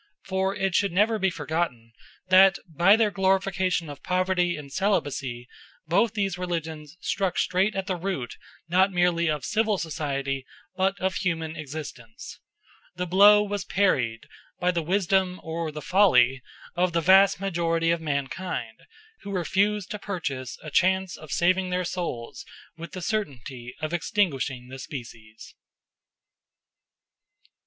For 0.25 0.55
it 0.55 0.73
should 0.73 0.91
never 0.91 1.19
be 1.19 1.29
forgotten 1.29 1.91
that 2.29 2.57
by 2.67 2.95
their 2.95 3.11
glorification 3.11 3.87
of 3.87 4.01
poverty 4.01 4.55
and 4.57 4.73
celibacy 4.73 5.47
both 5.85 6.15
these 6.15 6.39
religions 6.39 6.97
struck 7.01 7.37
straight 7.37 7.75
at 7.75 7.85
the 7.85 7.95
root 7.95 8.35
not 8.67 8.91
merely 8.91 9.29
of 9.29 9.45
civil 9.45 9.77
society 9.77 10.43
but 10.75 10.99
of 10.99 11.17
human 11.17 11.55
existence. 11.55 12.39
The 12.95 13.05
blow 13.05 13.43
was 13.43 13.63
parried 13.63 14.27
by 14.59 14.71
the 14.71 14.81
wisdom 14.81 15.39
or 15.43 15.71
the 15.71 15.83
folly 15.83 16.41
of 16.75 16.93
the 16.93 17.01
vast 17.01 17.39
majority 17.39 17.91
of 17.91 18.01
mankind, 18.01 18.79
who 19.21 19.29
refused 19.31 19.91
to 19.91 19.99
purchase 19.99 20.57
a 20.63 20.71
chance 20.71 21.15
of 21.15 21.31
saving 21.31 21.69
their 21.69 21.85
souls 21.85 22.43
with 22.75 22.93
the 22.93 23.03
certainty 23.03 23.75
of 23.79 23.93
extinguishing 23.93 24.67
the 24.69 24.79
species. 24.79 25.53